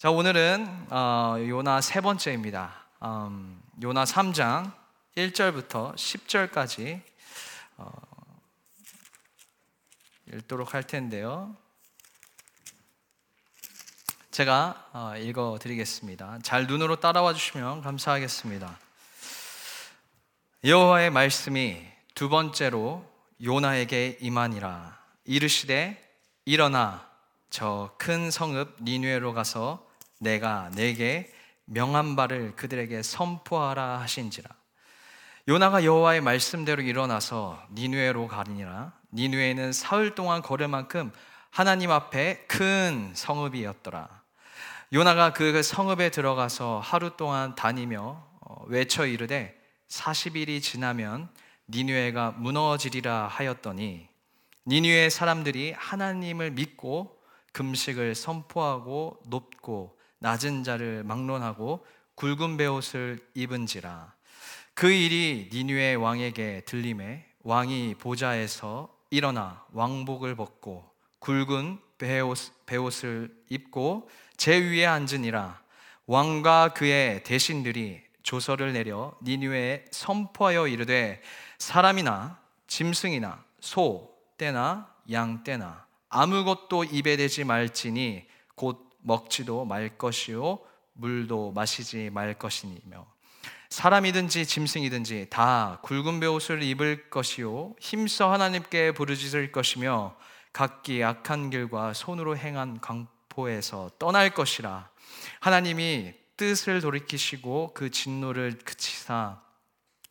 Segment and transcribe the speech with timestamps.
[0.00, 2.86] 자, 오늘은 어, 요나 세 번째입니다.
[3.02, 4.72] 음, 요나 3장
[5.14, 7.02] 1절부터 10절까지
[7.76, 7.92] 어,
[10.32, 11.54] 읽도록 할 텐데요.
[14.30, 16.38] 제가 어, 읽어 드리겠습니다.
[16.42, 18.78] 잘 눈으로 따라와 주시면 감사하겠습니다.
[20.64, 23.04] 여호와의 말씀이 두 번째로
[23.42, 26.02] 요나에게 임하니라 이르시되
[26.46, 27.06] 일어나
[27.50, 29.89] 저 큰 성읍 니누에로 가서
[30.20, 31.32] 내가 내게
[31.64, 34.50] 명한 바를 그들에게 선포하라 하신지라.
[35.48, 38.92] 요나가 여호와의 말씀대로 일어나서 니누에로 가니라.
[39.12, 41.10] 니누에는 사흘 동안 걸을 만큼
[41.50, 44.20] 하나님 앞에 큰 성읍이었더라.
[44.92, 51.28] 요나가 그 성읍에 들어가서 하루 동안 다니며 어, 외쳐 이르되 40일이 지나면
[51.68, 54.08] 니누에가 무너지리라 하였더니
[54.66, 57.18] 니누에 사람들이 하나님을 믿고
[57.52, 61.84] 금식을 선포하고 높고 낮은 자를 막론하고
[62.14, 64.14] 굵은 베옷을 입은지라.
[64.74, 74.58] 그 일이 니누의 왕에게 들림에 왕이 보좌에서 일어나 왕복을 벗고 굵은 베옷, 베옷을 입고 제
[74.58, 75.60] 위에 앉으니라.
[76.06, 81.22] 왕과 그의 대신들이 조서를 내려 니누에 선포하여 이르되
[81.58, 90.58] 사람이나 짐승이나 소 떼나 양 떼나 아무것도 입에 대지 말지니 곧 먹지도 말 것이요
[90.94, 93.06] 물도 마시지 말 것이니며
[93.70, 100.16] 사람이든지 짐승이든지 다 굵은 베옷을 입을 것이요 힘써 하나님께 부르짖을 것이며
[100.52, 104.90] 각기 악한 길과 손으로 행한 강포에서 떠날 것이라
[105.40, 109.40] 하나님이 뜻을 돌이키시고 그 진노를 그치사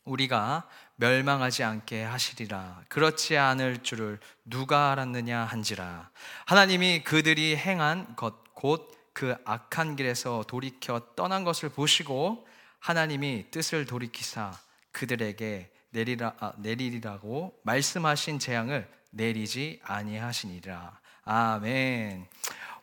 [0.06, 2.82] 우리가 멸망하지 않게 하시리라.
[2.90, 6.10] 그렇지 않을 줄을 누가 알았느냐 한지라.
[6.46, 12.48] 하나님이 그들이 행한 것 곧 그 악한 길에서 돌이켜 떠난 것을 보시고
[12.80, 14.58] 하나님이 뜻을 돌이키사
[14.94, 21.02] 그들에게 내리라, 아, 내리라고 말씀하신 재앙을 내리지 아니하시니라.
[21.26, 22.30] 아멘.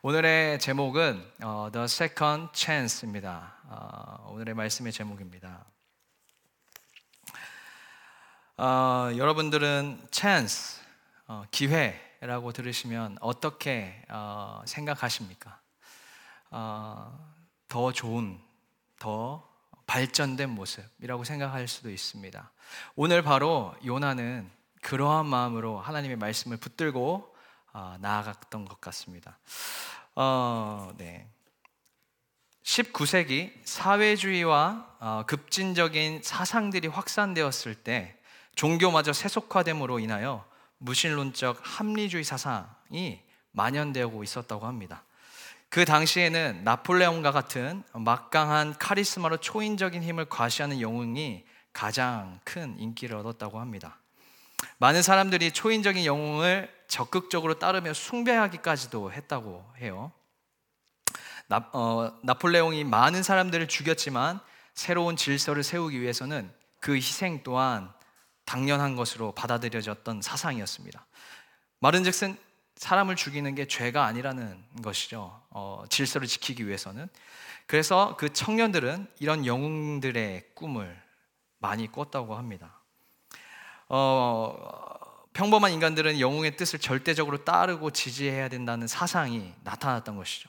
[0.02, 3.54] 오늘의 제목은 어, The Second Chance입니다.
[3.70, 5.64] 어, 오늘의 말씀의 제목입니다.
[8.58, 10.82] 어, 여러분들은 chance,
[11.28, 15.64] 어, 기회라고 들으시면 어떻게 어, 생각하십니까?
[16.50, 17.34] 어,
[17.68, 18.40] 더 좋은,
[18.98, 19.48] 더
[19.86, 22.50] 발전된 모습이라고 생각할 수도 있습니다.
[22.94, 24.50] 오늘 바로 요나는
[24.82, 27.34] 그러한 마음으로 하나님의 말씀을 붙들고
[27.72, 29.38] 어, 나아갔던 것 같습니다.
[30.14, 31.28] 어, 네.
[32.62, 38.18] 19세기 사회주의와 어, 급진적인 사상들이 확산되었을 때
[38.56, 40.44] 종교마저 세속화됨으로 인하여
[40.78, 43.20] 무신론적 합리주의 사상이
[43.52, 45.04] 만연되고 있었다고 합니다.
[45.68, 53.98] 그 당시에는 나폴레옹과 같은 막강한 카리스마로 초인적인 힘을 과시하는 영웅이 가장 큰 인기를 얻었다고 합니다.
[54.78, 60.12] 많은 사람들이 초인적인 영웅을 적극적으로 따르며 숭배하기까지도 했다고 해요.
[61.48, 64.40] 나, 어, 나폴레옹이 많은 사람들을 죽였지만
[64.74, 67.92] 새로운 질서를 세우기 위해서는 그 희생 또한
[68.44, 71.06] 당연한 것으로 받아들여졌던 사상이었습니다.
[71.80, 72.38] 말은즉슨
[72.76, 75.40] 사람을 죽이는 게 죄가 아니라는 것이죠.
[75.50, 77.08] 어, 질서를 지키기 위해서는.
[77.66, 81.02] 그래서 그 청년들은 이런 영웅들의 꿈을
[81.58, 82.80] 많이 꿨다고 합니다.
[83.88, 84.54] 어,
[85.32, 90.48] 평범한 인간들은 영웅의 뜻을 절대적으로 따르고 지지해야 된다는 사상이 나타났던 것이죠.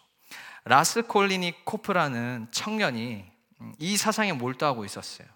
[0.64, 3.26] 라스 콜리니 코프라는 청년이
[3.80, 5.28] 이 사상에 몰두하고 있었어요.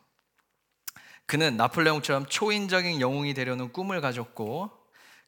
[1.26, 4.81] 그는 나폴레옹처럼 초인적인 영웅이 되려는 꿈을 가졌고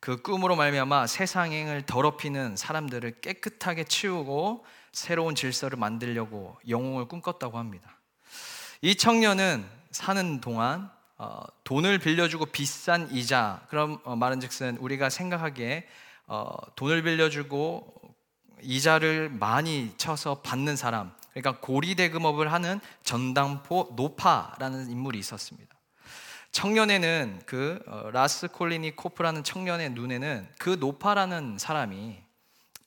[0.03, 7.97] 그 꿈으로 말미암아 세상을 더럽히는 사람들을 깨끗하게 치우고 새로운 질서를 만들려고 영웅을 꿈꿨다고 합니다.
[8.81, 15.88] 이 청년은 사는 동안 어, 돈을 빌려주고 비싼 이자 그럼 어, 말은즉슨 우리가 생각하기에
[16.28, 17.94] 어, 돈을 빌려주고
[18.62, 25.73] 이자를 많이 쳐서 받는 사람 그러니까 고리대금업을 하는 전당포 노파라는 인물이 있었습니다.
[26.54, 32.16] 청년에는 그 어, 라스콜리니코프라는 청년의 눈에는 그 노파라는 사람이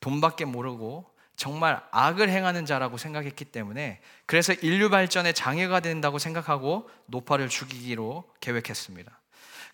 [0.00, 1.04] 돈밖에 모르고
[1.34, 9.20] 정말 악을 행하는 자라고 생각했기 때문에 그래서 인류 발전에 장애가 된다고 생각하고 노파를 죽이기로 계획했습니다.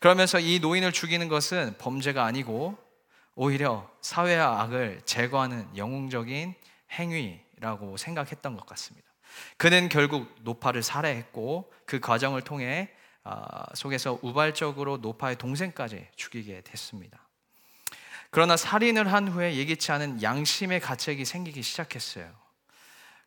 [0.01, 2.77] 그러면서 이 노인을 죽이는 것은 범죄가 아니고
[3.35, 6.55] 오히려 사회의 악을 제거하는 영웅적인
[6.93, 9.07] 행위라고 생각했던 것 같습니다.
[9.59, 13.02] 그는 결국 노파를 살해했고 그 과정을 통해 아,
[13.75, 17.19] 속에서 우발적으로 노파의 동생까지 죽이게 됐습니다.
[18.31, 22.31] 그러나 살인을 한 후에 예기치 않은 양심의 가책이 생기기 시작했어요.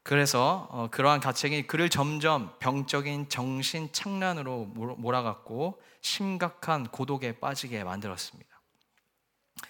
[0.01, 8.50] 그래서 어, 그러한 가책이 그를 점점 병적인 정신 착란으로 몰아갔고 심각한 고독에 빠지게 만들었습니다.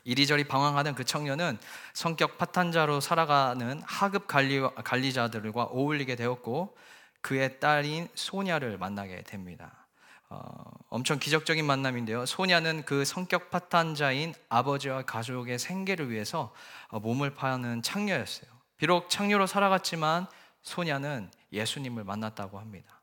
[0.03, 1.57] 이리저리 방황하던 그 청년은
[1.93, 6.77] 성격 파탄자로 살아가는 하급 관리, 관리자들과 어울리게 되었고
[7.21, 9.84] 그의 딸인 소냐를 만나게 됩니다.
[10.29, 12.25] 어, 엄청 기적적인 만남인데요.
[12.25, 16.53] 소냐는 그 성격 파탄자인 아버지와 가족의 생계를 위해서
[16.89, 18.49] 어, 몸을 파는 창녀였어요.
[18.77, 20.27] 비록 창녀로 살아갔지만
[20.61, 23.01] 소냐는 예수님을 만났다고 합니다.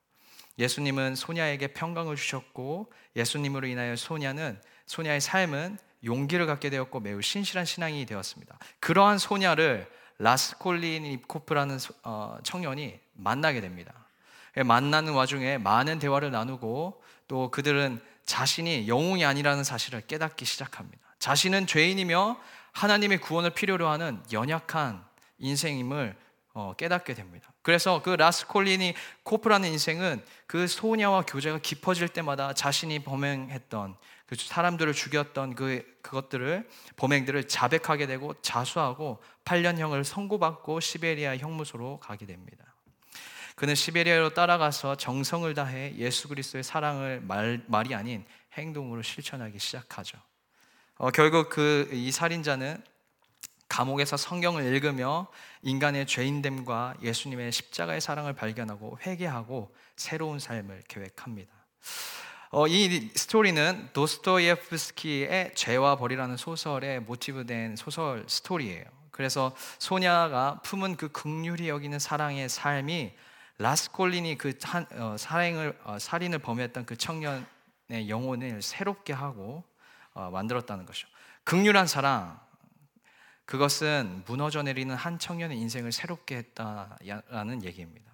[0.59, 8.05] 예수님은 소냐에게 평강을 주셨고 예수님으로 인하여 소냐는 소냐의 삶은 용기를 갖게 되었고 매우 신실한 신앙이
[8.07, 8.59] 되었습니다.
[8.81, 9.89] 그러한 소냐를
[10.19, 13.95] 라스콜리니코프라는 어, 청년이 만나게 됩니다.
[14.55, 17.02] 만나는 와중에 많은 대화를 나누고
[17.33, 21.01] 또 그들은 자신이 영웅이 아니라는 사실을 깨닫기 시작합니다.
[21.19, 22.39] 자신은 죄인이며
[22.73, 25.03] 하나님의 구원을 필요로 하는 연약한
[25.39, 26.15] 인생임을
[26.53, 27.51] 어, 깨닫게 됩니다.
[27.63, 28.93] 그래서 그 라스콜리니
[29.23, 33.97] 코프라는 인생은 그 소녀와 교제가 깊어질 때마다 자신이 범행했던
[34.27, 42.72] 그 사람들을 죽였던 그 그것들을 범행들을 자백하게 되고 자수하고 8년형을 선고받고 시베리아 형무소로 가게 됩니다.
[43.63, 48.25] 그는 시베리아로 따라가서 정성을 다해 예수 그리스도의 사랑을 말, 말이 아닌
[48.55, 50.19] 행동으로 실천하기 시작하죠.
[50.97, 52.83] 어, 결국 그 이 살인자는
[53.69, 55.29] 감옥에서 성경을 읽으며
[55.63, 61.53] 인간의 죄인됨과 예수님의 십자가의 사랑을 발견하고 회개하고 새로운 삶을 계획합니다.
[62.51, 68.87] 어, 이 스토리는 도스토예프스키의 죄와 벌이라는 소설에 모티브된 소설 스토리예요.
[69.13, 73.13] 그래서 소냐가 품은 그 극률이 여기는 사랑의 삶이
[73.59, 79.65] 라스콜린이 그 한, 어, 살인을 어, 살인을 범했던 그 청년의 영혼을 새롭게 하고
[80.15, 81.09] 어, 만들었다는 것이죠.
[81.45, 82.41] 극률한 사랑
[83.45, 88.11] 그것은 무너져 내리는 한 청년의 인생을 새롭게 했다라는 얘기입니다.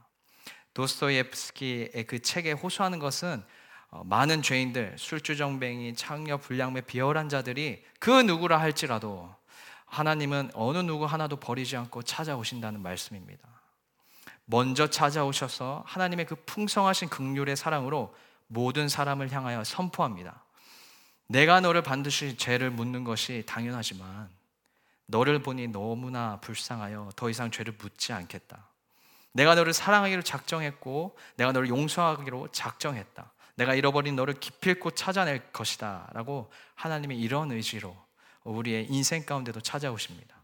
[0.75, 3.43] 도스토예프스키의 그 책에 호소하는 것은
[3.91, 9.35] 어, 많은 죄인들, 술주정뱅이, 창녀, 불량매, 비열한 자들이 그 누구라 할지라도
[9.87, 13.58] 하나님은 어느 누구 하나도 버리지 않고 찾아오신다는 말씀입니다.
[14.51, 18.15] 먼저 찾아오셔서 하나님의 그 풍성하신 극률의 사랑으로
[18.47, 20.43] 모든 사람을 향하여 선포합니다.
[21.27, 24.31] 내가 너를 반드시 죄를 묻는 것이 당연하지만
[25.05, 28.67] 너를 보니 너무나 불쌍하여 더 이상 죄를 묻지 않겠다.
[29.33, 33.31] 내가 너를 사랑하기로 작정했고 내가 너를 용서하기로 작정했다.
[33.57, 36.09] 내가 잃어버린 너를 기필코 찾아낼 것이다.
[36.15, 37.95] 라고 하나님의 이런 의지로
[38.45, 40.38] 우리의 인생 가운데도 찾아오십니다.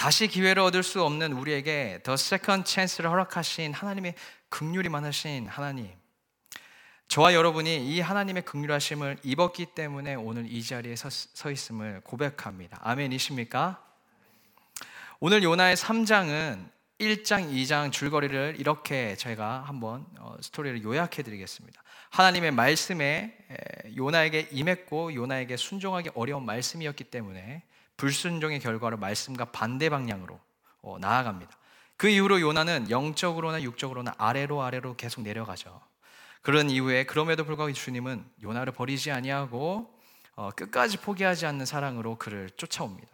[0.00, 4.14] 다시 기회를 얻을 수 없는 우리에게 the second chance를 허락하신 하나님의
[4.48, 5.90] 긍휼이 많으신 하나님.
[7.08, 12.78] 저와 여러분이 이 하나님의 긍휼하심을 입었기 때문에 오늘 이 자리에 서, 서 있음을 고백합니다.
[12.80, 13.84] 아멘이십니까?
[15.18, 21.82] 오늘 요나의 3장은 1장, 2장 줄거리를 이렇게 제가 한번 어, 스토리를 요약해 드리겠습니다.
[22.08, 23.36] 하나님의 말씀에
[23.98, 27.64] 요나에게 임했고 요나에게 순종하기 어려운 말씀이었기 때문에
[28.00, 30.40] 불순종의 결과로 말씀과 반대 방향으로
[30.80, 31.54] 어, 나아갑니다.
[31.98, 35.78] 그 이후로 요나는 영적으로나 육적으로나 아래로 아래로 계속 내려가죠.
[36.40, 39.94] 그런 이후에 그럼에도 불구하고 주님은 요나를 버리지 아니하고
[40.34, 43.10] 어, 끝까지 포기하지 않는 사랑으로 그를 쫓아옵니다.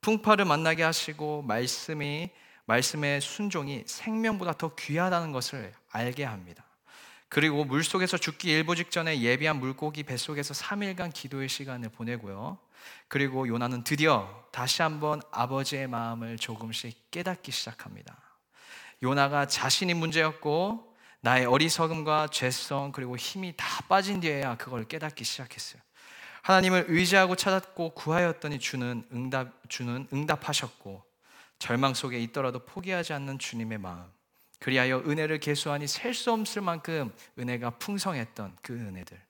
[0.00, 2.30] 풍파를 만나게 하시고 말씀이
[2.66, 6.64] 말씀의 순종이 생명보다 더 귀하다는 것을 알게 합니다.
[7.30, 12.58] 그리고 물 속에서 죽기 일보 직전에 예비한 물고기 뱃속에서 3일간 기도의 시간을 보내고요.
[13.06, 18.16] 그리고 요나는 드디어 다시 한번 아버지의 마음을 조금씩 깨닫기 시작합니다.
[19.04, 25.80] 요나가 자신이 문제였고 나의 어리석음과 죄성 그리고 힘이 다 빠진 뒤에야 그걸 깨닫기 시작했어요.
[26.42, 31.04] 하나님을 의지하고 찾았고 구하였더니 주는 응답 주는 응답하셨고
[31.60, 34.04] 절망 속에 있더라도 포기하지 않는 주님의 마음.
[34.60, 39.20] 그리하여 은혜를 계수하니 셀 수 없을 만큼 은혜가 풍성했던 그 은혜들.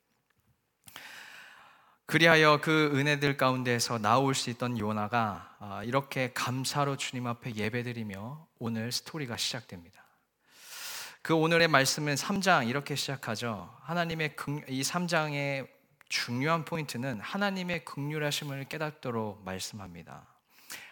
[2.07, 8.91] 그리하여 그 은혜들 가운데서 나올 수 있던 요나가 아, 이렇게 감사로 주님 앞에 예배드리며 오늘
[8.91, 10.03] 스토리가 시작됩니다.
[11.23, 13.73] 그 오늘의 말씀은 3장 이렇게 시작하죠.
[13.83, 14.35] 하나님의
[14.69, 15.69] 이 3장의
[16.09, 20.27] 중요한 포인트는 하나님의 극률하심을 깨닫도록 말씀합니다.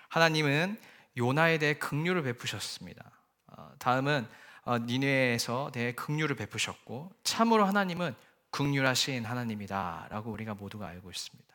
[0.08, 0.80] 하나님은
[1.16, 3.17] 요나에 대해 극률을 베푸셨습니다.
[3.58, 4.26] 어, 다음은
[4.64, 8.14] 어, 니네에서 대해 극률을 베푸셨고 참으로 하나님은
[8.50, 11.48] 극률하신 하나님이다라고 우리가 모두가 알고 있습니다.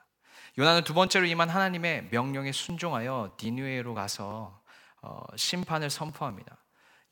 [0.57, 4.61] 요나는 두 번째로 임한 하나님의 명령에 순종하여 니누에로 가서
[5.01, 6.57] 어, 심판을 선포합니다.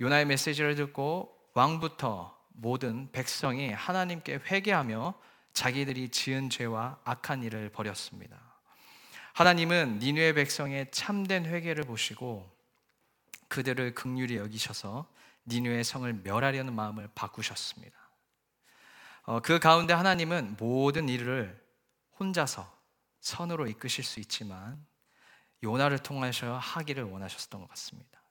[0.01, 5.13] 요나의 메시지를 듣고 왕부터 모든 백성이 하나님께 회개하며
[5.53, 8.37] 자기들이 지은 죄와 악한 일을 버렸습니다.
[9.33, 12.60] 하나님은 니누의 백성의 참된 회개를 보시고
[13.51, 15.05] 그들을 극률히 여기셔서
[15.45, 17.99] 니누의 성을 멸하려는 마음을 바꾸셨습니다.
[19.23, 21.61] 어, 그 가운데 하나님은 모든 일을
[22.17, 22.71] 혼자서
[23.19, 24.83] 선으로 이끄실 수 있지만
[25.63, 28.21] 요나를 통하셔 하기를 원하셨던 것 같습니다.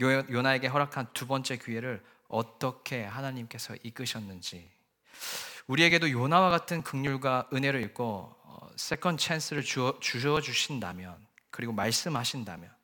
[0.00, 4.68] 요, 나에게 허락한 두 번째 기회를 어떻게 하나님께서 이끄셨는지
[5.68, 8.36] 우리에게도 요나와 같은 긍휼과 은혜를 입고
[8.76, 12.74] second chance를 주어, 주어 주신다면 그리고 말씀하신다면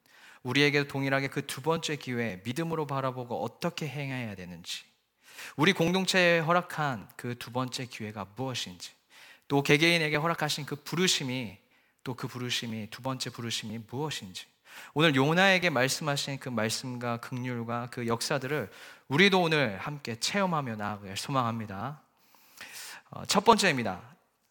[0.43, 4.85] 우리에게 동일하게 그 두 번째 기회 믿음으로 바라보고 어떻게 행해야 되는지
[5.57, 8.93] 우리 공동체에 허락한 그 두 번째 기회가 무엇인지
[9.49, 11.59] 또 개개인에게 허락하신 그 부르심이
[12.05, 14.47] 또 그 부르심이 두 번째 부르심이 무엇인지
[14.95, 18.71] 오늘 요나에게 말씀하신 그 말씀과 긍휼과 그 역사들을
[19.09, 22.01] 우리도 오늘 함께 체험하며 나아가길 소망합니다.
[23.11, 24.01] 어, 첫 번째입니다.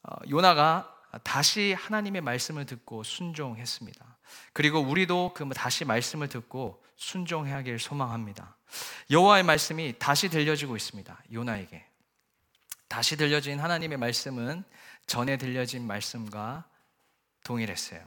[0.03, 0.93] 어, 요나가
[1.23, 4.05] 다시 하나님의 말씀을 듣고 순종했습니다.
[4.53, 8.55] 그리고 우리도 그 다시 말씀을 듣고 순종하길 소망합니다.
[9.09, 11.17] 여호와의 말씀이 다시 들려지고 있습니다.
[11.31, 11.85] 요나에게
[12.87, 14.63] 다시 들려진 하나님의 말씀은
[15.07, 16.65] 전에 들려진 말씀과
[17.43, 18.01] 동일했어요.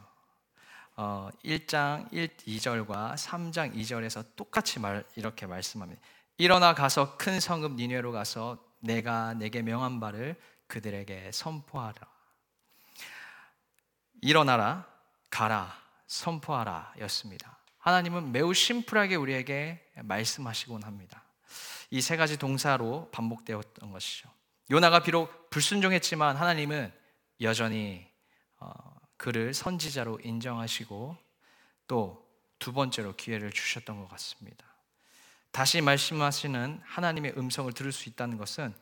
[0.96, 6.00] 어, 1장 1, 2절과 3장 2절에서 똑같이 말, 이렇게 말씀합니다.
[6.36, 10.36] 일어나 가서 큰 성읍 니네로 가서 내가 내게 명한 바를
[10.66, 11.94] 그들에게 선포하라.
[14.20, 14.86] 일어나라,
[15.30, 15.81] 가라,
[16.12, 17.58] 선포하라 였습니다.
[17.78, 21.24] 하나님은 매우 심플하게 우리에게 말씀하시곤 합니다.
[21.90, 24.30] 이 세 가지 동사로 반복되었던 것이죠.
[24.70, 26.92] 요나가 비록 불순종했지만 하나님은
[27.40, 28.06] 여전히
[28.58, 28.72] 어,
[29.16, 31.16] 그를 선지자로 인정하시고
[31.88, 32.22] 또
[32.62, 34.64] 두 번째로 기회를 주셨던 것 같습니다.
[35.50, 38.72] 다시 말씀하시는 하나님의 음성을 들을 수 있다는 것은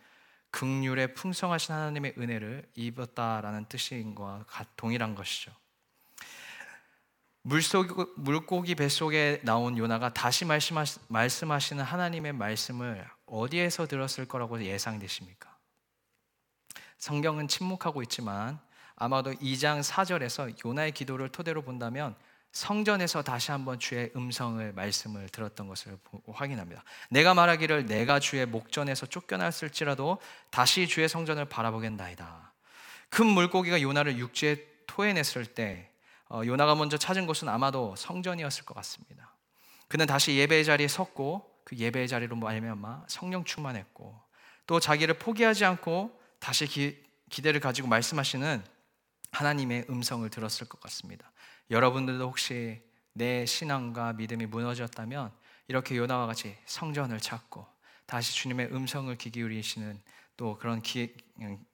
[0.50, 5.50] 극률에 풍성하신 하나님의 은혜를 입었다라는 뜻인 것과 동일한 것이죠.
[7.42, 15.56] 물속, 물고기 뱃속에 나온 요나가 다시 말씀하시는 하나님의 말씀을 어디에서 들었을 거라고 예상되십니까?
[16.99, 18.59] 성경은 침묵하고 있지만
[18.94, 22.14] 아마도 2장 4절에서 요나의 기도를 토대로 본다면
[22.52, 26.85] 성전에서 다시 한번 주의 음성을 말씀을 들었던 것을 확인합니다.
[27.09, 30.20] 내가 말하기를 내가 주의 목전에서 쫓겨났을지라도
[30.50, 32.52] 다시 주의 성전을 바라보겠나이다.
[33.09, 35.89] 큰 물고기가 요나를 육지에 토해냈을 때 어,
[36.46, 39.34] 요나가 먼저 찾은 곳은 아마도 성전이었을 것 같습니다.
[39.88, 44.20] 그는 다시 예배의 자리에 섰고 그 예배의 자리로 말미암아 성령 충만했고
[44.66, 48.64] 또 자기를 포기하지 않고 다시 기, 기대를 가지고 말씀하시는
[49.32, 51.32] 하나님의 음성을 들었을 것 같습니다.
[51.70, 52.82] 여러분들도 혹시
[53.12, 55.32] 내 신앙과 믿음이 무너졌다면
[55.68, 57.66] 이렇게 요나와 같이 성전을 찾고
[58.06, 60.00] 다시 주님의 음성을 귀 기울이시는
[60.37, 61.14] 또 그런 기,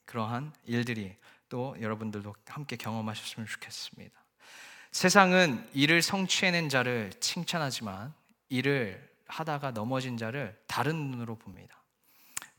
[0.05, 1.17] 그러한 일들이
[1.49, 4.26] 또 여러분들도 함께 경험하셨으면 좋겠습니다.
[4.97, 8.15] 세상은 일을 성취해낸 자를 칭찬하지만
[8.49, 11.77] 일을 하다가 넘어진 자를 다른 눈으로 봅니다.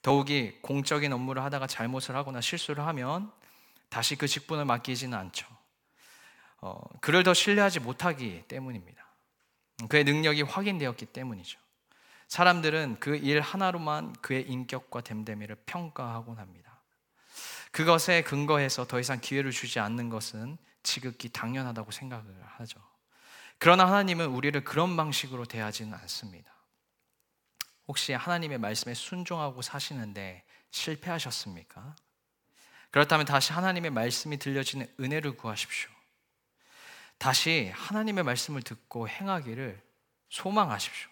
[0.03, 3.31] 더욱이 공적인 업무를 하다가 잘못을 하거나 실수를 하면
[3.89, 5.47] 다시 그 직분을 맡기지는 않죠.
[6.61, 9.03] 어, 그를 더 신뢰하지 못하기 때문입니다.
[9.89, 11.59] 그의 능력이 확인되었기 때문이죠.
[12.27, 16.83] 사람들은 그 일 하나로만 그의 인격과 됨됨이를 평가하곤 합니다.
[17.71, 22.25] 그것에 근거해서 더 이상 기회를 주지 않는 것은 지극히 당연하다고 생각을
[22.59, 22.79] 하죠.
[23.59, 26.49] 그러나 하나님은 우리를 그런 방식으로 대하지는 않습니다.
[27.87, 31.95] 혹시 하나님의 말씀에 순종하고 사시는데 실패하셨습니까?
[32.91, 35.89] 그렇다면 다시 하나님의 말씀이 들려지는 은혜를 구하십시오.
[37.17, 39.81] 다시 하나님의 말씀을 듣고 행하기를
[40.29, 41.09] 소망하십시오.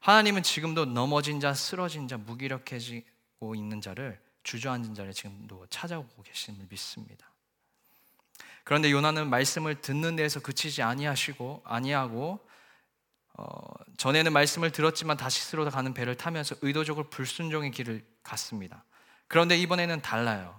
[0.00, 7.33] 하나님은 지금도 넘어진 자, 쓰러진 자, 무기력해지고 있는 자를 주저앉은 자를 지금도 찾아오고 계심을 믿습니다.
[8.64, 12.40] 그런데 요나는 말씀을 듣는 데에서 그치지 아니하시고 아니하고
[13.36, 13.60] 어,
[13.96, 18.84] 전에는 말씀을 들었지만 다시 스스로 가는 배를 타면서 의도적으로 불순종의 길을 갔습니다.
[19.28, 20.58] 그런데 이번에는 달라요.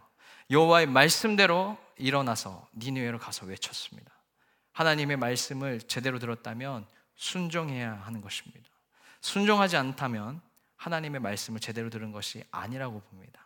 [0.52, 4.12] 여호와의 말씀대로 일어나서 니느웨로 가서 외쳤습니다.
[4.74, 6.86] 하나님의 말씀을 제대로 들었다면
[7.16, 8.70] 순종해야 하는 것입니다.
[9.22, 10.42] 순종하지 않다면
[10.76, 13.45] 하나님의 말씀을 제대로 들은 것이 아니라고 봅니다.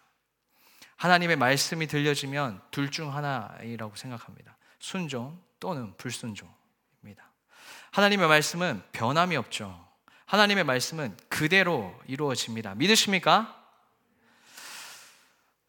[0.99, 4.57] 하나님의 말씀이 들려지면 둘 중 하나이라고 생각합니다.
[4.79, 7.31] 순종 또는 불순종입니다.
[7.91, 9.87] 하나님의 말씀은 변함이 없죠.
[10.25, 12.75] 하나님의 말씀은 그대로 이루어집니다.
[12.75, 13.55] 믿으십니까?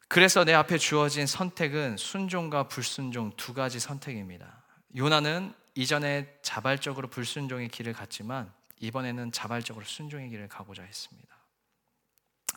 [0.09, 4.63] 그래서 내 앞에 주어진 선택은 순종과 불순종 두 가지 선택입니다.
[4.97, 11.33] 요나는 이전에 자발적으로 불순종의 길을 갔지만 이번에는 자발적으로 순종의 길을 가고자 했습니다.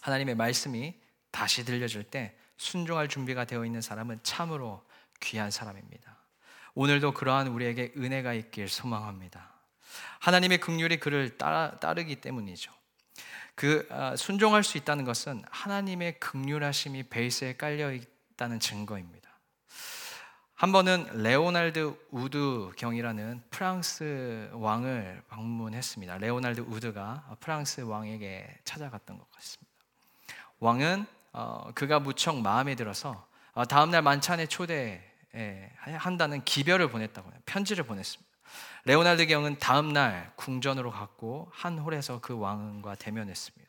[0.03, 0.95] 하나님의 말씀이
[1.31, 4.85] 다시 들려질 때 순종할 준비가 되어 있는 사람은 참으로
[5.21, 6.17] 귀한 사람입니다.
[6.75, 9.53] 오늘도 그러한 우리에게 은혜가 있길 소망합니다.
[10.21, 12.73] 하나님의 긍휼이 그를 따라, 따르기 때문이죠.
[13.55, 19.25] 그 아, 순종할 수 있다는 것은 하나님의 긍휼하심이 베이스에 깔려 있다는 증거입니다.
[20.55, 26.19] 한 번은 레오날드 우드 경이라는 프랑스 왕을 방문했습니다.
[26.19, 29.73] 레오날드 우드가 프랑스 왕에게 찾아갔던 것 같습니다.
[30.61, 38.33] 왕은 어, 그가 무척 마음에 들어서 어, 다음날 만찬에 초대한다는 기별을 보냈다고 요 편지를 보냈습니다.
[38.85, 43.65] 레오날드 경은 다음날 궁전으로 갔고 한 홀에서 그 왕과 대면했습니다.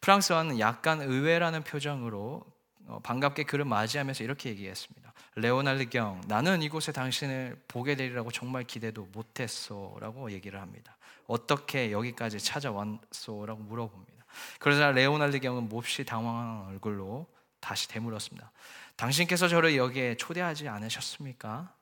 [0.00, 2.42] 프랑스 왕은 약간 의외라는 표정으로
[2.86, 5.12] 어, 반갑게 그를 맞이하면서 이렇게 얘기했습니다.
[5.36, 10.96] 레오날드 경, 나는 이곳에 당신을 보게 되리라고 정말 기대도 못했소라고 얘기를 합니다.
[11.26, 14.17] 어떻게 여기까지 찾아왔소라고 물어봅니다.
[14.58, 17.26] 그러자 레오날드 경은 몹시 당황한 얼굴로
[17.60, 18.50] 다시 되물었습니다.
[18.96, 21.72] 당신께서 저를 여기에 초대하지 않으셨습니까?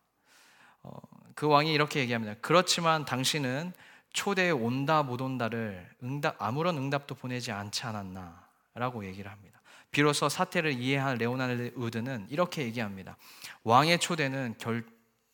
[0.82, 0.90] 어,
[1.34, 2.34] 그 왕이 이렇게 얘기합니다.
[2.40, 3.72] 그렇지만 당신은
[4.12, 9.60] 초대에 온다 못 온다를 응답 아무런 응답도 보내지 않지 않았나라고 얘기를 합니다.
[9.90, 13.16] 비로소 사태를 이해한 레오나르드 우드는 이렇게 얘기합니다.
[13.64, 14.84] 왕의 초대는 결,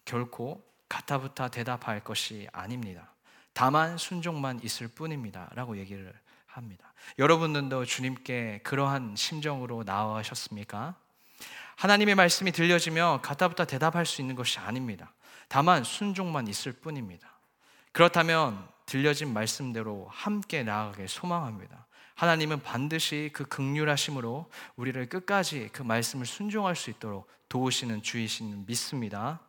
[0.05, 3.13] 결코 가타부타 대답할 것이 아닙니다.
[3.53, 6.13] 다만 순종만 있을 뿐입니다라고 얘기를
[6.53, 6.93] 합니다.
[7.19, 10.95] 여러분들도 주님께 그러한 심정으로 나와셨습니까?
[11.77, 15.13] 하나님의 말씀이 들려지며 가타부타 대답할 수 있는 것이 아닙니다.
[15.49, 17.29] 다만 순종만 있을 뿐입니다.
[17.93, 21.87] 그렇다면 들려진 말씀대로 함께 나아가길 소망합니다.
[22.15, 29.41] 하나님은 반드시 그 극률하심으로 우리를 끝까지 그 말씀을 순종할 수 있도록 도우시는 주이신 믿습니다.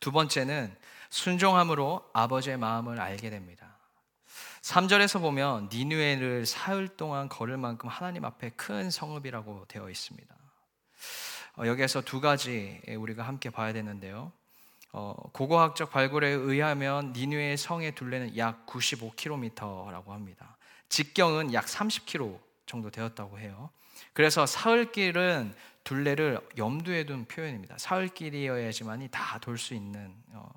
[0.00, 0.74] 두 번째는
[1.10, 3.71] 순종함으로 아버지의 마음을 알게 됩니다.
[4.62, 10.34] 3절에서 보면 니누에를 사흘 동안 걸을 만큼 하나님 앞에 큰 성읍이라고 되어 있습니다.
[11.58, 14.32] 어, 여기에서 두 가지 우리가 함께 봐야 되는데요.
[14.92, 20.56] 어, 고고학적 발굴에 의하면 니누의 성의 둘레는 약 95km라고 합니다.
[20.88, 23.70] 직경은 약 30km 정도 되었다고 해요.
[24.12, 27.76] 그래서 사흘길은 둘레를 염두에 둔 표현입니다.
[27.78, 30.48] 사흘길이어야지만이 다 돌 수 있는 어,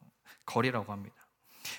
[0.46, 1.16] 거리라고 합니다.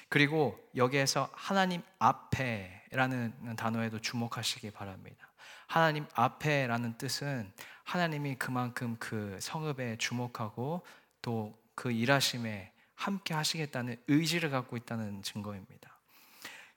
[0.08, 5.28] 그리고 여기에서 하나님 앞에라는 단어에도 주목하시기 바랍니다.
[5.66, 7.52] 하나님 앞에라는 뜻은
[7.84, 10.84] 하나님이 그만큼 그 성읍에 주목하고
[11.22, 16.00] 또 그 일하심에 함께 하시겠다는 의지를 갖고 있다는 증거입니다.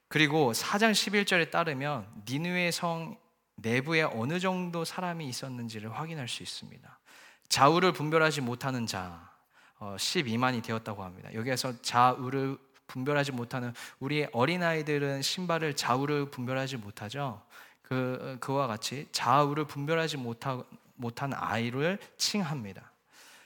[0.09, 3.17] 그리고 4장 11절에 따르면 니누의 성
[3.55, 6.99] 내부에 어느 정도 사람이 있었는지를 확인할 수 있습니다.
[7.47, 9.31] 좌우를 분별하지 못하는 자
[9.79, 11.33] 12만이 어, 되었다고 합니다.
[11.33, 12.57] 여기에서 좌우를
[12.89, 17.41] 분별하지 못하는 우리 어린아이들은 신발을 좌우를 분별하지 못하죠.
[17.81, 20.61] 그, 그와 같이 좌우를 분별하지 못하,
[20.95, 22.91] 못한 아이를 칭합니다.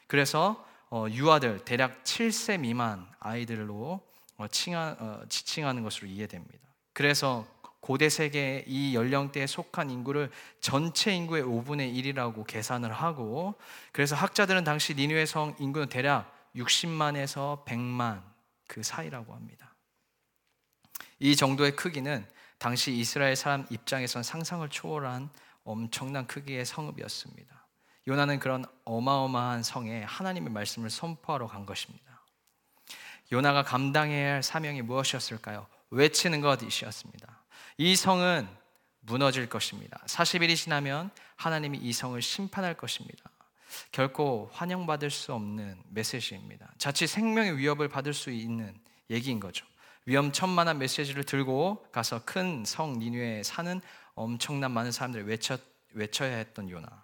[0.07, 4.01] 그래서 어, 유아들 대략 7세 미만 아이들로
[4.37, 6.59] 어, 칭하, 어, 지칭하는 것으로 이해됩니다.
[6.93, 7.45] 그래서
[7.79, 13.55] 고대 세계의 이 연령대에 속한 인구를 전체 인구의 5분의 1이라고 계산을 하고
[13.91, 18.21] 그래서 학자들은 당시 니누의 성 인구는 대략 60만에서 100만
[18.67, 19.75] 그 사이라고 합니다.
[21.19, 22.25] 이 정도의 크기는
[22.57, 25.29] 당시 이스라엘 사람 입장에선 상상을 초월한
[25.63, 27.67] 엄청난 크기의 성읍이었습니다.
[28.07, 32.25] 요나는 그런 어마어마한 성에 하나님의 말씀을 선포하러 간 것입니다.
[33.31, 35.67] 요나가 감당해야 할 사명이 무엇이었을까요?
[35.89, 37.43] 외치는 것이었습니다.
[37.77, 38.47] 이 성은
[38.99, 40.01] 무너질 것입니다.
[40.05, 43.29] 40일이 지나면 하나님이 이 성을 심판할 것입니다.
[43.91, 46.71] 결코 환영받을 수 없는 메시지입니다.
[46.77, 48.73] 자칫 생명의 위협을 받을 수 있는
[49.09, 49.65] 얘기인 거죠.
[50.05, 53.81] 위험천만한 메시지를 들고 가서 큰 성 니누에 사는
[54.15, 55.57] 엄청난 많은 사람들을 외쳐,
[55.93, 57.03] 외쳐야 했던 요나.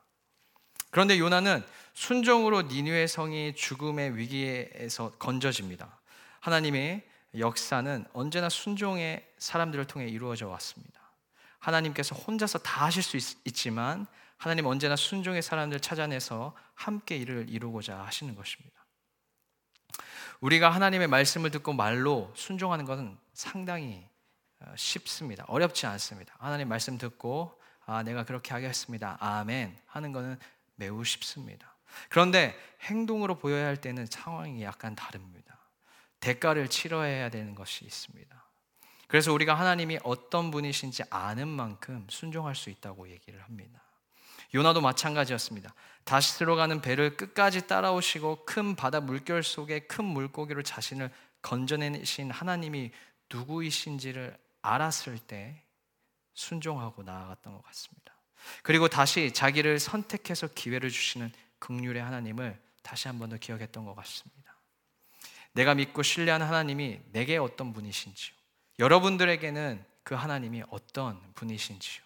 [0.91, 5.99] 그런데 요나는 순종으로 니누의 성이 죽음의 위기에서 건져집니다.
[6.39, 10.99] 하나님의 역사는 언제나 순종의 사람들을 통해 이루어져 왔습니다.
[11.59, 14.07] 하나님께서 혼자서 다 하실 수 있, 지만
[14.39, 18.79] 하나님 언제나 순종의 사람들 찾아내서 함께 일을 이루고자 하시는 것입니다.
[20.39, 24.07] 우리가 하나님의 말씀을 듣고 말로 순종하는 것은 상당히
[24.61, 25.43] 어, 쉽습니다.
[25.47, 26.33] 어렵지 않습니다.
[26.39, 29.17] 하나님 말씀 듣고 아 내가 그렇게 하겠습니다.
[29.19, 30.39] 아멘 하는 것은
[30.75, 31.75] 매우 쉽습니다.
[32.07, 35.59] 그런데 행동으로 보여야 할 때는 상황이 약간 다릅니다.
[36.21, 38.41] 대가를 치러야 되는 것이 있습니다.
[39.09, 43.81] 그래서 우리가 하나님이 어떤 분이신지 아는 만큼 순종할 수 있다고 얘기를 합니다.
[44.53, 45.73] 요나도 마찬가지였습니다.
[46.03, 52.91] 다시 들어가는 배를 끝까지 따라오시고 큰 바다 물결 속에 큰 물고기로 자신을 건져내신 하나님이
[53.31, 55.61] 누구이신지를 알았을 때
[56.33, 58.13] 순종하고 나아갔던 것 같습니다.
[58.63, 64.55] 그리고 다시 자기를 선택해서 기회를 주시는 극률의 하나님을 다시 한 번 더 기억했던 것 같습니다.
[65.51, 68.35] 내가 믿고 신뢰하는 하나님이 내게 어떤 분이신지요.
[68.79, 72.03] 여러분들에게는 그 하나님이 어떤 분이신지요.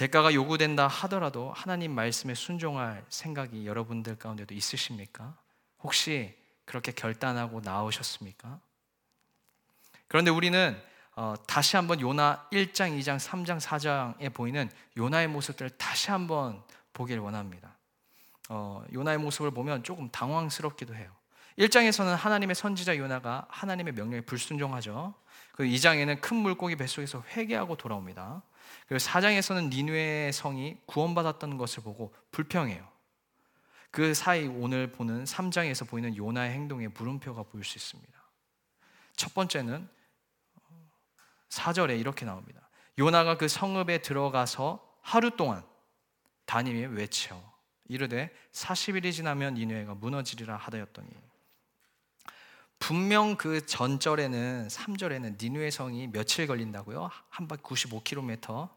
[0.00, 5.36] 대가가 요구된다 하더라도 하나님 말씀에 순종할 생각이 여러분들 가운데도 있으십니까?
[5.82, 6.34] 혹시
[6.64, 8.60] 그렇게 결단하고 나오셨습니까?
[10.08, 10.82] 그런데 우리는
[11.16, 16.62] 어, 다시 한번 요나 1장, 2장, 3장, 4장에 보이는 요나의 모습들을 다시 한번
[16.94, 17.76] 보길 원합니다.
[18.48, 21.14] 어, 요나의 모습을 보면 조금 당황스럽기도 해요.
[21.58, 25.12] 1장에서는 하나님의 선지자 요나가 하나님의 명령에 불순종하죠.
[25.52, 28.42] 그 2장에는 큰 물고기 뱃속에서 회개하고 돌아옵니다.
[28.86, 32.88] 그리고 4장에서는 니누의 성이 구원받았던 것을 보고 불평해요.
[33.90, 38.12] 그 사이 오늘 보는 3장에서 보이는 요나의 행동에 물음표가 보일 수 있습니다.
[39.16, 39.88] 첫 번째는
[41.48, 42.68] 4절에 이렇게 나옵니다.
[42.98, 45.64] 요나가 그 성읍에 들어가서 하루 동안
[46.46, 47.42] 담임이 외쳐
[47.88, 51.08] 이르되 40일이 지나면 니누에가 무너지리라 하다였더니
[52.80, 57.08] 분명 그 전절에는 3절에는 니누의 성이 며칠 걸린다고요?
[57.28, 58.68] 한 바퀴 95km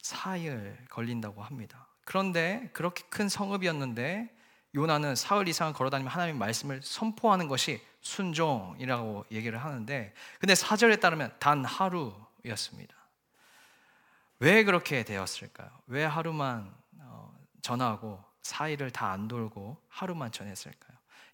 [0.00, 1.86] 사일 걸린다고 합니다.
[2.06, 4.34] 그런데 그렇게 큰 성읍이었는데
[4.74, 11.64] 요나는 사흘 이상 걸어다니며 하나님의 말씀을 선포하는 것이 순종이라고 얘기를 하는데 근데 사절에 따르면 단
[11.64, 12.94] 하루였습니다.
[14.38, 15.68] 왜 그렇게 되었을까요?
[15.88, 20.87] 왜 하루만 어, 전하고 사일을 다 안 돌고 하루만 전했을까요?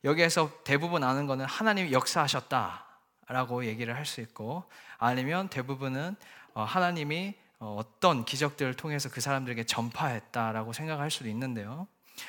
[0.05, 4.65] 여기에서 대부분 아는 거는 하나님이 역사하셨다라고 얘기를 할 수 있고
[4.99, 6.17] 아니면 대부분은
[6.53, 11.89] 어, 하나님이 어, 어떤 기적들을 통해서 그 사람들에게 전파했다라고 생각할 수도 있는데요.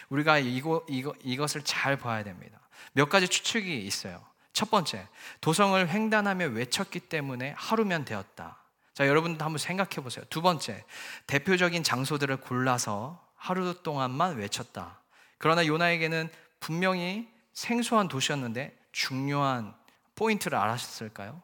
[0.10, 2.60] 우리가 이거, 이거, 이것을 잘 봐야 됩니다.
[2.94, 4.26] 몇 가지 추측이 있어요.
[4.54, 5.08] 첫 번째,
[5.42, 8.58] 도성을 횡단하며 외쳤기 때문에 하루면 되었다.
[8.94, 10.24] 자, 여러분도 한번 생각해 보세요.
[10.30, 10.86] 두 번째,
[11.28, 15.02] 대표적인 장소들을 골라서 하루 동안만 외쳤다.
[15.38, 16.30] 그러나 요나에게는
[16.62, 19.76] 분명히 생소한 도시였는데 중요한
[20.14, 21.42] 포인트를 알았을까요?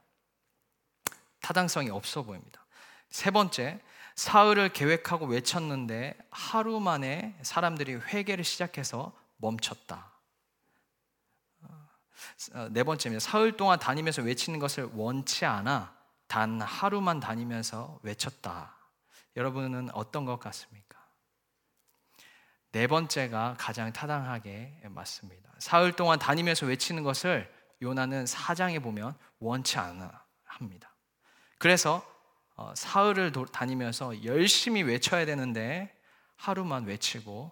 [1.41, 2.63] 타당성이 없어 보입니다.
[3.09, 3.81] 세 번째,
[4.15, 10.11] 사흘을 계획하고 외쳤는데 하루 만에 사람들이 회개를 시작해서 멈췄다.
[12.53, 13.19] 어, 네 번째입니다.
[13.19, 15.95] 사흘 동안 다니면서 외치는 것을 원치 않아
[16.27, 18.75] 단 하루만 다니면서 외쳤다.
[19.35, 21.00] 여러분은 어떤 것 같습니까?
[22.71, 25.49] 네 번째가 가장 타당하게 맞습니다.
[25.59, 30.93] 사흘 동안 다니면서 외치는 것을 요나는 사장에 보면 원치 않아 합니다.
[31.57, 32.05] 그래서
[32.55, 35.95] 어, 사흘을 다니면서 열심히 외쳐야 되는데
[36.35, 37.51] 하루만 외치고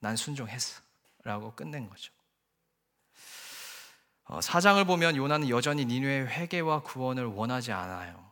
[0.00, 0.82] 난 순종했어
[1.24, 2.12] 라고 끝낸 거죠.
[4.24, 8.24] 어, 사장을 보면 요나는 여전히 니누의 회개와 구원을 원하지 않아요.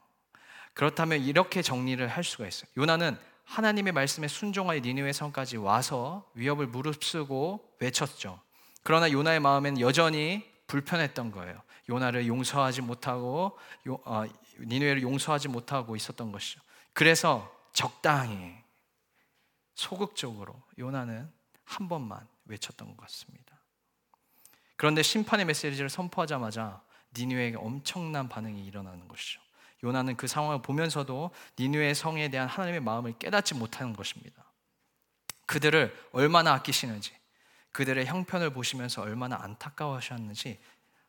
[0.73, 2.69] 그렇다면 이렇게 정리를 할 수가 있어요.
[2.77, 8.41] 요나는 하나님의 말씀에 순종하여 니누의 성까지 와서 위협을 무릅쓰고 외쳤죠.
[8.83, 11.63] 그러나 요나의 마음엔 여전히 불편했던 거예요.
[11.89, 13.59] 요나를 용서하지 못하고
[14.05, 14.25] 어,
[14.59, 16.61] 니누에를 용서하지 못하고 있었던 것이죠.
[16.93, 18.55] 그래서 적당히
[19.75, 21.31] 소극적으로 요나는
[21.65, 23.59] 한 번만 외쳤던 것 같습니다.
[24.77, 26.83] 그런데 심판의 메시지를 선포하자마자
[27.17, 29.41] 니누에게 엄청난 반응이 일어나는 것이죠.
[29.85, 34.45] 요나는 그 상황을 보면서도 니누의 성에 대한 하나님의 마음을 깨닫지 못하는 것입니다.
[35.47, 37.13] 그들을 얼마나 아끼시는지,
[37.73, 40.59] 그들의 형편을 보시면서 얼마나 안타까워하셨는지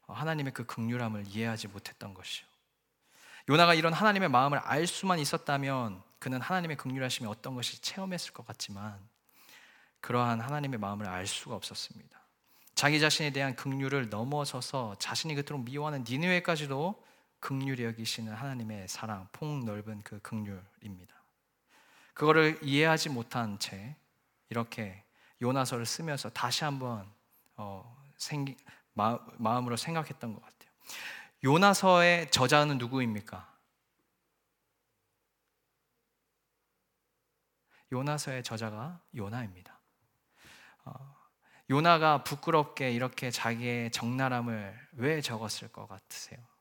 [0.07, 2.45] 하나님의 그 극률함을 이해하지 못했던 것이요.
[3.49, 8.99] 요나가 이런 하나님의 마음을 알 수만 있었다면 그는 하나님의 극률하심이 어떤 것이 체험했을 것 같지만
[10.01, 12.19] 그러한 하나님의 마음을 알 수가 없었습니다.
[12.73, 17.01] 자기 자신에 대한 극률을 넘어서서 자신이 그토록 미워하는 니느웨까지도
[17.45, 21.13] 극률이 여기시는 하나님의 사랑, 폭넓은 그 극률입니다.
[22.15, 23.95] 그거를 이해하지 못한 채
[24.49, 25.03] 이렇게
[25.43, 27.07] 요나서를 쓰면서 다시 한번
[27.55, 28.57] 어, 생기,
[28.93, 30.71] 마, 마음으로 생각했던 것 같아요.
[31.43, 33.55] 요나서의 저자는 누구입니까?
[37.91, 39.79] 요나서의 저자가 요나입니다.
[40.85, 41.15] 어,
[41.69, 46.54] 요나가 부끄럽게 이렇게 자기의 적나람을 왜 적었을 것 같으세요?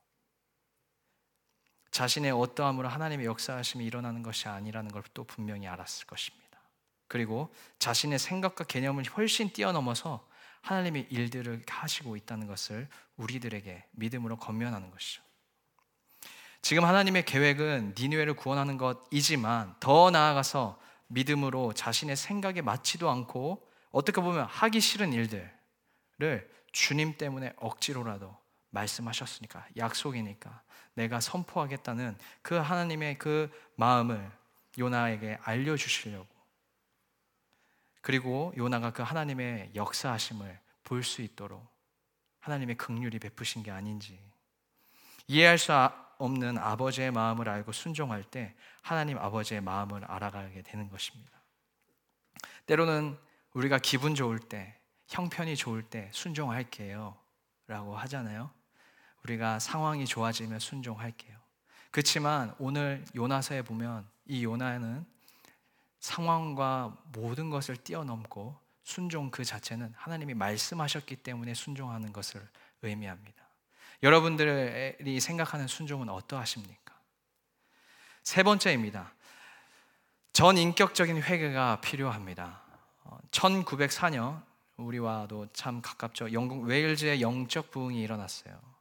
[1.94, 6.58] 자신의 어떠함으로 하나님의 역사하심이 일어나는 것이 아니라는 걸 또 분명히 알았을 것입니다.
[7.06, 10.26] 그리고 자신의 생각과 개념을 훨씬 뛰어넘어서
[10.62, 15.22] 하나님의 일들을 하시고 있다는 것을 우리들에게 믿음으로 건면하는 것이죠.
[16.62, 24.46] 지금 하나님의 계획은 니누에를 구원하는 것이지만 더 나아가서 믿음으로 자신의 생각에 맞지도 않고 어떻게 보면
[24.46, 28.36] 하기 싫은 일들을 주님 때문에 억지로라도
[28.74, 30.62] 말씀하셨으니까 약속이니까
[30.94, 34.30] 내가 선포하겠다는 그 하나님의 그 마음을
[34.78, 36.28] 요나에게 알려주시려고
[38.02, 41.66] 그리고 요나가 그 하나님의 역사하심을 볼 수 있도록
[42.40, 44.20] 하나님의 극률이 베푸신 게 아닌지
[45.26, 51.32] 이해할 수 아, 없는 아버지의 마음을 알고 순종할 때 하나님 아버지의 마음을 알아가게 되는 것입니다.
[52.66, 53.18] 때로는
[53.54, 57.16] 우리가 기분 좋을 때, 형편이 좋을 때 순종할게요.
[57.66, 58.50] 라고 하잖아요.
[59.24, 61.36] 우리가 상황이 좋아지면 순종할게요.
[61.90, 65.04] 그렇지만 오늘 요나서에 보면 이 요나는
[66.00, 72.46] 상황과 모든 것을 뛰어넘고 순종 그 자체는 하나님이 말씀하셨기 때문에 순종하는 것을
[72.82, 73.42] 의미합니다.
[74.02, 76.94] 여러분들이 생각하는 순종은 어떠하십니까?
[78.22, 79.14] 세 번째입니다.
[80.34, 82.60] 전인격적인 회개가 필요합니다.
[83.30, 84.42] 1904년 어,
[84.76, 86.32] 우리와도 참 가깝죠.
[86.32, 88.73] 영국 웨일즈의 영적 부흥이 일어났어요.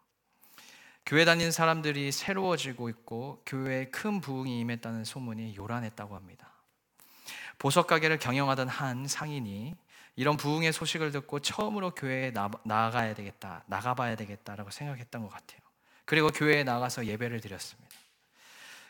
[1.06, 6.50] 교회 다니는 사람들이 새로워지고 있고 교회에 큰 부흥이 임했다는 소문이 요란했다고 합니다.
[7.60, 9.76] 보석 가게를 경영하던 한 상인이
[10.16, 15.60] 이런 부흥의 소식을 듣고 처음으로 교회에 나, 나가야 되겠다, 나가봐야 되겠다라고 생각했던 것 같아요.
[16.06, 17.90] 그리고 교회에 나가서 예배를 드렸습니다.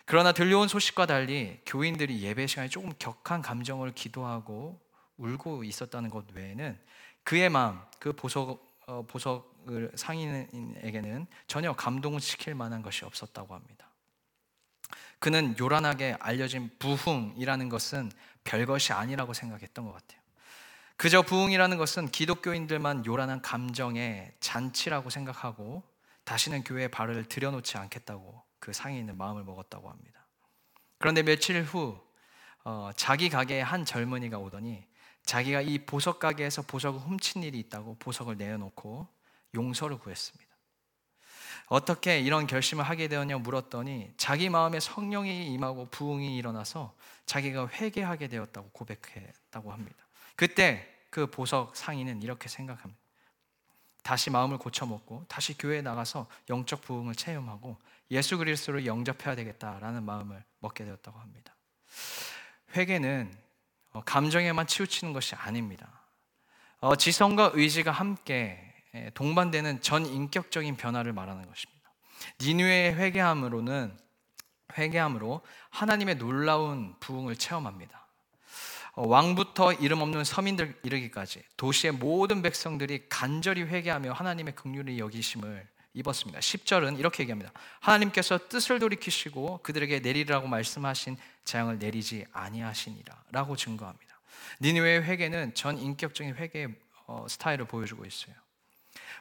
[0.05, 4.79] 그러나 들려온 소식과 달리 교인들이 예배 시간에 조금 격한 감정을 기도하고
[5.17, 6.77] 울고 있었다는 것 외에는
[7.23, 13.89] 그의 마음, 그 보석 어, 보석 을 상인에게는 전혀 감동을 시킬 만한 것이 없었다고 합니다.
[15.19, 18.11] 그는 요란하게 알려진 부흥이라는 것은
[18.43, 20.21] 별것이 아니라고 생각했던 것 같아요.
[20.97, 25.83] 그저 부흥이라는 것은 기독교인들만 요란한 감정의 잔치라고 생각하고
[26.23, 30.25] 다시는 교회에 발을 들여놓지 않겠다고 그 상인은 마음을 먹었다고 합니다.
[30.97, 31.99] 그런데 며칠 후
[32.63, 34.85] 어, 자기 가게에 한 젊은이가 오더니
[35.25, 39.07] 자기가 이 보석 가게에서 보석을 훔친 일이 있다고 보석을 내어놓고
[39.55, 40.53] 용서를 구했습니다.
[41.67, 46.93] 어떻게 이런 결심을 하게 되었냐 물었더니 자기 마음에 성령이 임하고 부흥이 일어나서
[47.25, 49.97] 자기가 회개하게 되었다고 고백했다고 합니다.
[50.35, 53.01] 그때 그 보석 상인은 이렇게 생각합니다.
[54.01, 57.77] 다시 마음을 고쳐 먹고 다시 교회에 나가서 영적 부흥을 체험하고
[58.11, 61.55] 예수 그리스도를 영접해야 되겠다라는 마음을 먹게 되었다고 합니다.
[62.75, 63.33] 회개는
[63.91, 65.87] 어, 감정에만 치우치는 것이 아닙니다.
[66.79, 68.72] 어, 지성과 의지가 함께
[69.13, 71.91] 동반되는 전 인격적인 변화를 말하는 것입니다.
[72.41, 73.97] 니누의 회개함으로는
[74.77, 78.07] 회개함으로 하나님의 놀라운 부흥을 체험합니다.
[78.95, 86.39] 어, 왕부터 이름 없는 서민들 이르기까지 도시의 모든 백성들이 간절히 회개하며 하나님의 긍휼히 여기심을 입었습니다.
[86.39, 87.51] 10절은 이렇게 얘기합니다.
[87.79, 94.19] 하나님께서 뜻을 돌이키시고 그들에게 내리라고 말씀하신 재앙을 내리지 아니하시니라라고 증거합니다.
[94.61, 96.67] 니느웨의 회개는 전 인격적인 회개
[97.05, 98.35] 어, 스타일을 보여주고 있어요.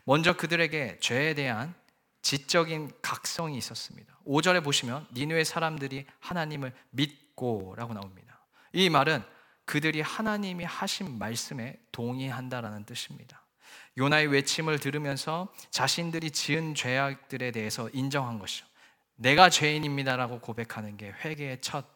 [0.05, 1.75] 먼저 그들에게 죄에 대한
[2.23, 4.17] 지적인 각성이 있었습니다.
[4.27, 8.41] 5절에 보시면 니느웨 사람들이 하나님을 믿고라고 나옵니다.
[8.73, 9.23] 이 말은
[9.65, 13.43] 그들이 하나님이 하신 말씀에 동의한다라는 뜻입니다.
[13.99, 18.67] 요나의 외침을 들으면서 자신들이 지은 죄악들에 대해서 인정한 것이죠.
[19.17, 21.87] 내가 죄인입니다라고 고백하는 게 회개의 첫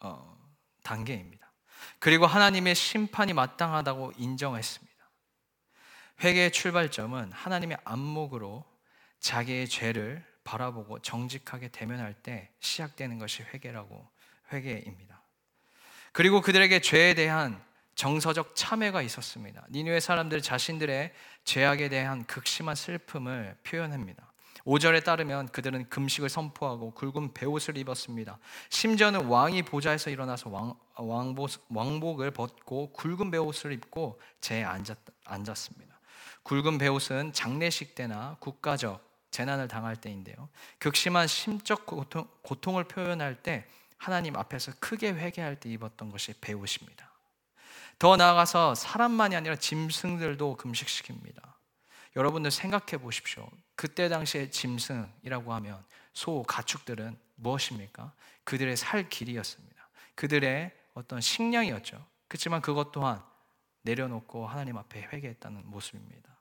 [0.00, 0.36] 어,
[0.82, 1.50] 단계입니다.
[1.98, 4.87] 그리고 하나님의 심판이 마땅하다고 인정했습니다.
[6.22, 8.64] 회개의 출발점은 하나님의 안목으로
[9.20, 14.08] 자기의 죄를 바라보고 정직하게 대면할 때 시작되는 것이 회개라고
[14.52, 15.22] 회개입니다.
[16.12, 17.62] 그리고 그들에게 죄에 대한
[17.94, 19.66] 정서적 참회가 있었습니다.
[19.70, 21.12] 니누의 사람들 자신들의
[21.44, 24.32] 죄악에 대한 극심한 슬픔을 표현합니다.
[24.64, 28.38] 5절에 따르면 그들은 금식을 선포하고 굵은 베옷을 입었습니다.
[28.68, 35.87] 심지어는 왕이 보좌에서 일어나서 왕, 왕복, 왕복을 벗고 굵은 베옷을 입고 재에 앉았, 앉았습니다.
[36.48, 40.48] 굵은 베옷은 장례식 때나 국가적 재난을 당할 때인데요.
[40.78, 43.66] 극심한 심적 고통, 고통을 표현할 때
[43.98, 47.06] 하나님 앞에서 크게 회개할 때 입었던 것이 베옷입니다.
[47.98, 51.42] 더 나아가서 사람만이 아니라 짐승들도 금식시킵니다.
[52.16, 53.46] 여러분들 생각해 보십시오.
[53.76, 55.84] 그때 당시에 짐승이라고 하면
[56.14, 58.14] 소, 가축들은 무엇입니까?
[58.44, 59.86] 그들의 살 길이였습니다.
[60.14, 62.02] 그들의 어떤 식량이었죠.
[62.26, 63.22] 그렇지만 그것 또한
[63.82, 66.37] 내려놓고 하나님 앞에 회개했다는 모습입니다.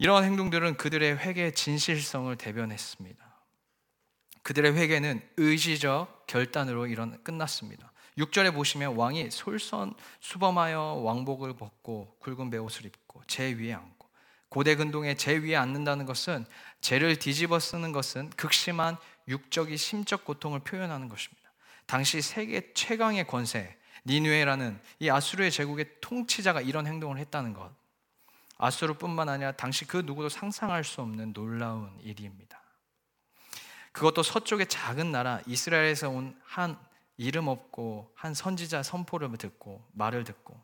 [0.00, 3.22] 이러한 행동들은 그들의 회개의 진실성을 대변했습니다.
[4.42, 7.92] 그들의 회개는 의지적 결단으로 일어나 끝났습니다.
[8.16, 14.08] 6절에 보시면 왕이 솔선 수범하여 왕복을 벗고 굵은 베옷을 입고 제 위에 앉고
[14.48, 16.46] 고대 근동에 제 위에 앉는다는 것은
[16.80, 18.96] 죄를 뒤집어 쓰는 것은 극심한
[19.28, 21.52] 육적이 심적 고통을 표현하는 것입니다.
[21.84, 27.78] 당시 세계 최강의 권세 니누에라는 이 아수르의 제국의 통치자가 이런 행동을 했다는 것.
[28.60, 32.60] 아수르뿐만 아니라 당시 그 누구도 상상할 수 없는 놀라운 일입니다.
[33.92, 36.76] 그것도 서쪽의 작은 나라 이스라엘에서 온 한
[37.20, 40.58] 이름 없고 한 선지자 선포를 듣고 말을 듣고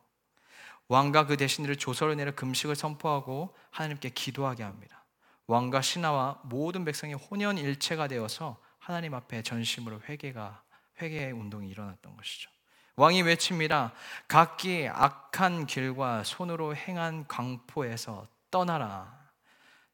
[0.89, 5.05] 왕과 그 대신들을 조서를 내려 금식을 선포하고 하나님께 기도하게 합니다.
[5.49, 10.63] 왕과 신하와 모든 백성이 혼연일체가 되어서 하나님 앞에 전심으로 회개가
[11.03, 12.51] 회개의 운동이 일어났던 것이죠.
[12.97, 13.93] 왕이 외칩니다.
[14.27, 19.31] 각기 악한 길과 손으로 행한 광포에서 떠나라.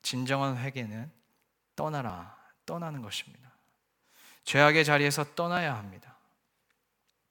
[0.02, 1.10] 진정한 회개는
[1.74, 2.36] 떠나라.
[2.64, 3.50] 떠나는 것입니다.
[4.44, 6.16] 죄악의 자리에서 떠나야 합니다.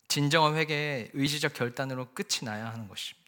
[0.10, 3.22] 진정한 회개의 의지적 결단으로 끝이 나야 하는 것입니다.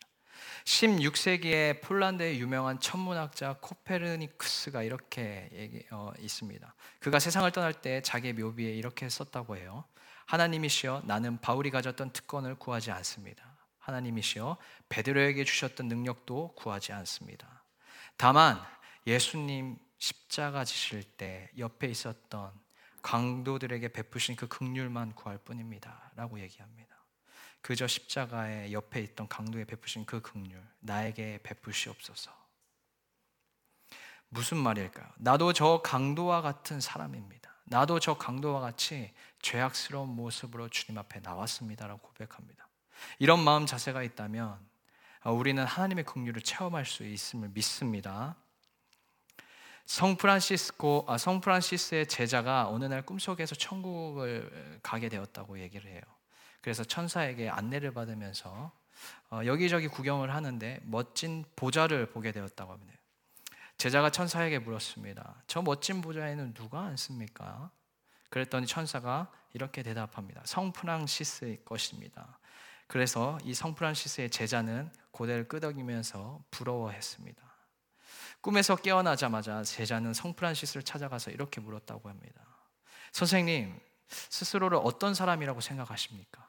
[0.66, 6.76] 16세기에 폴란드의 유명한 천문학자 코페르니쿠스가 이렇게 얘기, 어, 있습니다.
[7.00, 9.86] 그가 세상을 떠날 때 자기의 묘비에 이렇게 썼다고 해요.
[10.34, 13.56] 하나님이시여 나는 바울이 가졌던 특권을 구하지 않습니다.
[13.78, 14.58] 하나님이시여
[14.90, 17.64] 베드로에게 주셨던 능력도 구하지 않습니다.
[18.18, 18.60] 다만
[19.06, 22.52] 예수님 십자가 지실 때 옆에 있었던
[23.04, 26.96] 강도들에게 베푸신 그 극률만 구할 뿐입니다라고 얘기합니다.
[27.62, 32.32] 그저 십자가의 옆에 있던 강도에 베푸신 그 극률 나에게 베푸시옵소서.
[34.30, 35.08] 무슨 말일까요?
[35.18, 37.53] 나도 저 강도와 같은 사람입니다.
[37.66, 42.68] 나도 저 강도와 같이 죄악스러운 모습으로 주님 앞에 나왔습니다라고 고백합니다.
[43.20, 44.60] 이런 마음 자세가 있다면
[45.26, 48.36] 우리는 하나님의 긍휼을 체험할 수 있음을 믿습니다.
[49.86, 56.02] 성 프란시스코 아, 성 프란시스의 제자가 어느 날 꿈속에서 천국을 가게 되었다고 얘기를 해요.
[56.62, 58.72] 그래서 천사에게 안내를 받으면서
[59.30, 63.03] 어, 여기저기 구경을 하는데 멋진 보좌를 보게 되었다고 합니다.
[63.84, 65.44] 제자가 천사에게 물었습니다.
[65.46, 67.70] 저 멋진 보좌에는 누가 앉습니까?
[68.30, 70.42] 그랬더니 천사가 이렇게 대답합니다.
[70.46, 72.40] 성 프란시스의 것입니다.
[72.88, 77.44] 그래서 이 성 프란시스의 제자는 고개를 끄덕이면서 부러워했습니다.
[78.40, 82.42] 꿈에서 깨어나자마자 제자는 성 프란시스를 찾아가서 이렇게 물었다고 합니다.
[83.12, 86.48] 선생님, 스스로를 어떤 사람이라고 생각하십니까?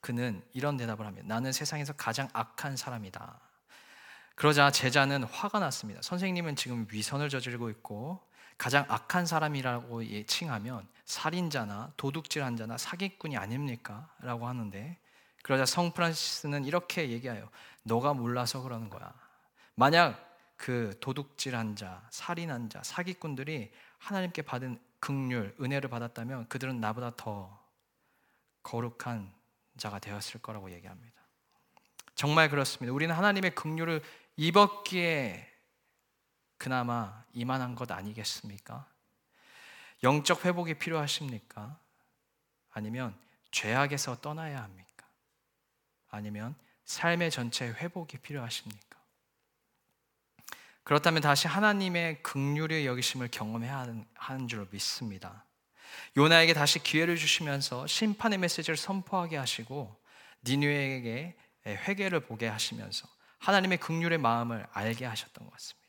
[0.00, 1.28] 그는 이런 대답을 합니다.
[1.28, 3.53] 나는 세상에서 가장 악한 사람이다.
[4.34, 6.02] 그러자 제자는 화가 났습니다.
[6.02, 8.20] 선생님은 지금 위선을 저지르고 있고
[8.58, 14.08] 가장 악한 사람이라고 칭하면 살인자나 도둑질한 자나 사기꾼이 아닙니까?
[14.20, 14.98] 라고 하는데
[15.42, 17.48] 그러자 성 프란시스는 이렇게 얘기해요.
[17.82, 19.12] 너가 몰라서 그러는 거야.
[19.74, 27.62] 만약 그 도둑질한 자, 살인한 자, 사기꾼들이 하나님께 받은 극률, 은혜를 받았다면 그들은 나보다 더
[28.62, 29.32] 거룩한
[29.76, 31.12] 자가 되었을 거라고 얘기합니다.
[32.14, 32.94] 정말 그렇습니다.
[32.94, 34.00] 우리는 하나님의 긍휼을
[34.36, 35.50] 입었기에
[36.58, 38.86] 그나마 이만한 것 아니겠습니까?
[40.02, 41.78] 영적 회복이 필요하십니까?
[42.70, 43.14] 아니면
[43.50, 45.06] 죄악에서 떠나야 합니까?
[46.10, 48.98] 아니면 삶의 전체 회복이 필요하십니까?
[50.82, 55.44] 그렇다면 다시 하나님의 극률의 여기심을 경험해야 하는 줄 믿습니다.
[56.16, 59.96] 요나에게 다시 기회를 주시면서 심판의 메시지를 선포하게 하시고
[60.44, 63.08] 니누에게 회개를 보게 하시면서
[63.44, 65.84] 하나님의 극률의 마음을 알게 하셨던 것 같습니다.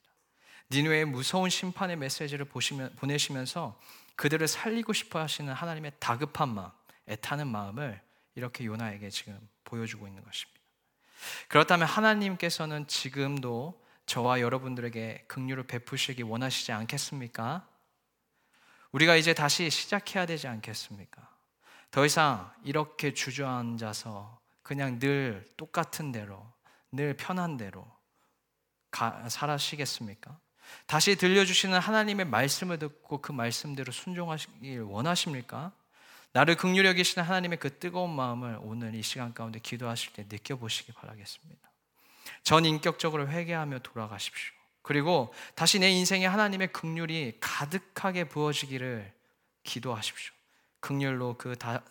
[0.71, 3.79] 니누의 무서운 심판의 메시지를 보시면, 보내시면서
[4.15, 6.71] 그들을 살리고 싶어 하시는 하나님의 다급한 마음,
[7.07, 8.01] 애타는 마음을
[8.35, 10.59] 이렇게 요나에게 지금 보여주고 있는 것입니다.
[11.47, 17.67] 그렇다면 하나님께서는 지금도 저와 여러분들에게 긍휼을 베푸시기 원하시지 않겠습니까?
[18.91, 21.29] 우리가 이제 다시 시작해야 되지 않겠습니까?
[21.91, 26.54] 더 이상 이렇게 주저앉아서 그냥 늘 똑같은 대로,
[26.95, 27.86] 늘 편한 대로
[28.91, 30.39] 가, 살아시겠습니까?
[30.88, 35.71] 다시 들려주시는 하나님의 말씀을 듣고 그 말씀대로 순종하시길 원하십니까?
[36.31, 41.71] 나를 극률여 계시는 하나님의 그 뜨거운 마음을 오늘 이 시간 가운데 기도하실 때 느껴보시기 바라겠습니다.
[42.43, 44.53] 전 인격적으로 회개하며 돌아가십시오.
[44.81, 49.13] 그리고 다시 내 인생에 하나님의 극률이 가득하게 부어지기를
[49.63, 50.34] 기도하십시오.
[50.79, 51.84] 긍휼로 그 다,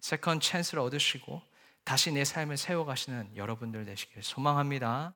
[0.00, 1.40] second chance를 얻으시고
[1.84, 5.10] 다시 내 삶을 세워가시는 여러분들 되시길 소망합니다.